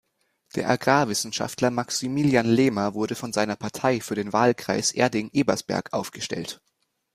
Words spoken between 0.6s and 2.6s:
Agrarwissenschaftler Maximilian